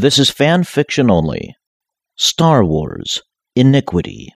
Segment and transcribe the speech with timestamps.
[0.00, 1.56] This is fan fiction only.
[2.16, 3.20] Star Wars
[3.56, 4.32] Iniquity.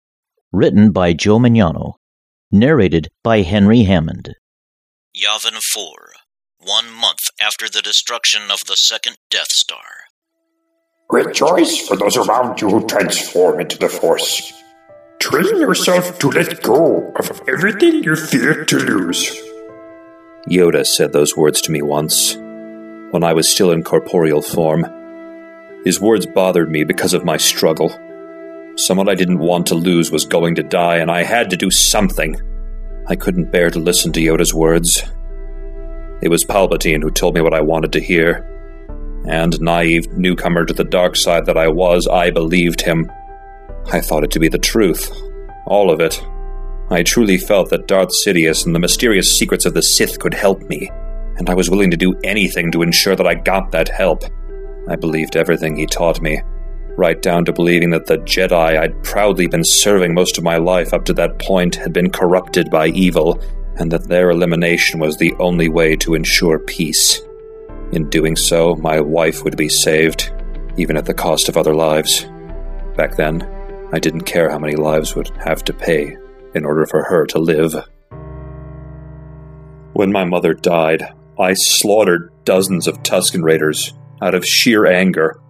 [0.51, 1.93] Written by Joe Mignano.
[2.51, 4.35] Narrated by Henry Hammond.
[5.17, 5.85] Yavin 4,
[6.59, 9.87] one month after the destruction of the second Death Star.
[11.11, 14.53] Rejoice for those around you who transform into the Force.
[15.21, 19.41] Train yourself to let go of everything you fear to lose.
[20.51, 22.35] Yoda said those words to me once,
[23.13, 25.02] when I was still in corporeal form.
[25.85, 27.91] His words bothered me because of my struggle.
[28.77, 31.71] Someone I didn't want to lose was going to die, and I had to do
[31.71, 32.41] something.
[33.09, 35.03] I couldn't bear to listen to Yoda's words.
[36.23, 38.49] It was Palpatine who told me what I wanted to hear.
[39.29, 43.11] And, naive newcomer to the dark side that I was, I believed him.
[43.87, 45.13] I thought it to be the truth.
[45.67, 46.25] All of it.
[46.91, 50.61] I truly felt that Darth Sidious and the mysterious secrets of the Sith could help
[50.63, 50.91] me,
[51.37, 54.23] and I was willing to do anything to ensure that I got that help.
[54.89, 56.41] I believed everything he taught me,
[56.97, 60.93] right down to believing that the Jedi I'd proudly been serving most of my life
[60.93, 63.41] up to that point had been corrupted by evil,
[63.77, 67.23] and that their elimination was the only way to ensure peace.
[67.93, 70.33] In doing so, my wife would be saved,
[70.77, 72.27] even at the cost of other lives.
[72.97, 73.43] Back then,
[73.93, 76.17] I didn't care how many lives would have to pay
[76.55, 77.75] in order for her to live.
[79.93, 81.07] When my mother died,
[81.39, 85.41] I slaughtered dozens of Tusken Raiders out of sheer anger.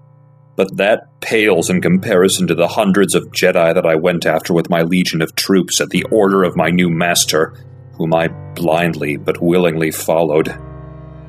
[0.57, 4.71] But that pales in comparison to the hundreds of Jedi that I went after with
[4.71, 7.55] my legion of troops at the order of my new master,
[7.95, 10.49] whom I blindly but willingly followed.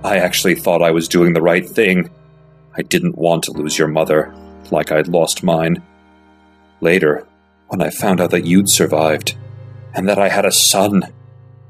[0.04, 2.10] I actually thought I was doing the right thing.
[2.76, 4.34] I didn't want to lose your mother,
[4.72, 5.84] like I'd lost mine.
[6.82, 7.26] Later,
[7.68, 9.38] when I found out that you'd survived,
[9.94, 11.04] and that I had a son,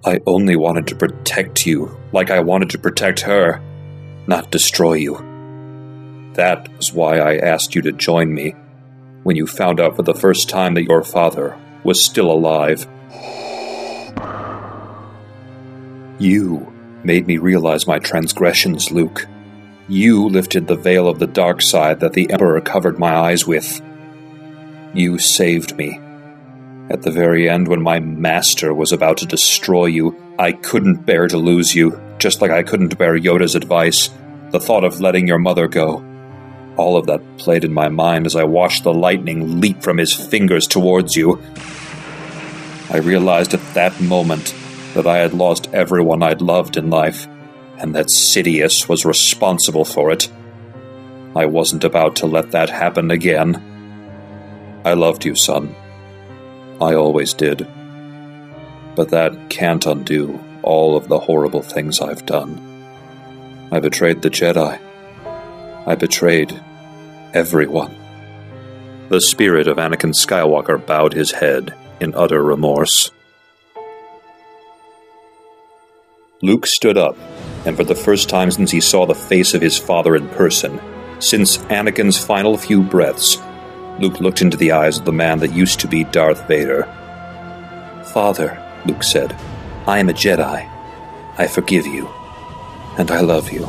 [0.06, 3.62] I only wanted to protect you, like I wanted to protect her,
[4.28, 5.33] not destroy you.
[6.34, 8.56] That was why I asked you to join me
[9.24, 12.88] when you found out for the first time that your father was still alive.
[16.20, 16.72] You
[17.04, 19.28] made me realize my transgressions, Luke.
[19.88, 23.82] You lifted the veil of the dark side that the Emperor covered my eyes with.
[24.94, 26.00] You saved me.
[26.90, 31.28] At the very end, when my master was about to destroy you, I couldn't bear
[31.28, 34.10] to lose you, just like I couldn't bear Yoda's advice,
[34.52, 36.04] the thought of letting your mother go.
[36.76, 40.14] All of that played in my mind as I watched the lightning leap from his
[40.14, 41.42] fingers towards you.
[42.90, 44.56] I realized at that moment
[44.94, 47.28] that I had lost everyone I'd loved in life,
[47.78, 50.30] and that Sidious was responsible for it.
[51.36, 53.62] I wasn't about to let that happen again.
[54.86, 55.76] I loved you, son.
[56.82, 57.68] I always did.
[58.96, 62.60] But that can't undo all of the horrible things I've done.
[63.72, 64.80] I betrayed the Jedi.
[65.86, 66.62] I betrayed
[67.34, 67.96] everyone.
[69.10, 73.12] The spirit of Anakin Skywalker bowed his head in utter remorse.
[76.42, 77.18] Luke stood up,
[77.66, 80.80] and for the first time since he saw the face of his father in person,
[81.20, 83.38] since Anakin's final few breaths,
[84.00, 86.84] Luke looked into the eyes of the man that used to be Darth Vader.
[88.14, 89.36] Father, Luke said,
[89.86, 90.70] I am a Jedi.
[91.38, 92.08] I forgive you,
[92.98, 93.68] and I love you.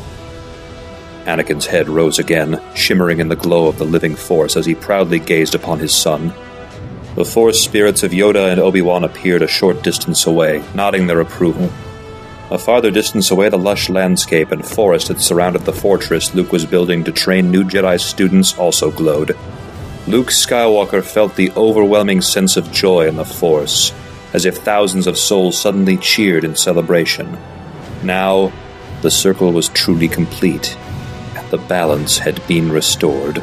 [1.24, 5.18] Anakin's head rose again, shimmering in the glow of the living Force as he proudly
[5.18, 6.32] gazed upon his son.
[7.14, 11.20] The Force spirits of Yoda and Obi Wan appeared a short distance away, nodding their
[11.20, 11.70] approval.
[12.50, 16.66] A farther distance away, the lush landscape and forest that surrounded the fortress Luke was
[16.66, 19.36] building to train new Jedi students also glowed.
[20.06, 23.92] Luke Skywalker felt the overwhelming sense of joy in the Force,
[24.34, 27.38] as if thousands of souls suddenly cheered in celebration.
[28.02, 28.52] Now,
[29.00, 30.76] the circle was truly complete,
[31.54, 33.40] the balance had been restored.